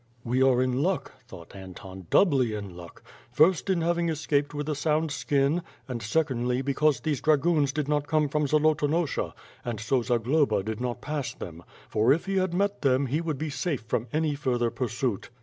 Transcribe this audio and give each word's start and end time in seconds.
"We 0.23 0.41
are 0.41 0.63
in 0.63 0.81
luck," 0.81 1.11
thought 1.27 1.55
Anton, 1.55 2.07
"doubly 2.09 2.55
in 2.55 2.75
luck; 2.75 3.03
first, 3.31 3.69
in 3.69 3.81
having 3.81 4.09
escaped 4.09 4.51
with 4.51 4.67
a 4.67 4.73
sound 4.73 5.11
skin, 5.11 5.61
and, 5.87 6.01
secondly, 6.01 6.63
because 6.63 7.01
these 7.01 7.21
dragoons 7.21 7.71
did 7.71 7.87
not 7.87 8.07
come 8.07 8.27
from 8.27 8.47
Zolotonosha, 8.47 9.35
and 9.63 9.79
so 9.79 10.01
Zagloba 10.01 10.63
did 10.63 10.81
not 10.81 11.01
pass 11.01 11.35
them; 11.35 11.61
for, 11.87 12.11
if 12.11 12.25
he 12.25 12.37
had 12.37 12.51
met 12.51 12.81
them, 12.81 13.05
he 13.05 13.21
would 13.21 13.37
be 13.37 13.51
safe 13.51 13.81
from 13.87 14.07
any 14.11 14.33
further 14.33 14.71
pursuit." 14.71 15.29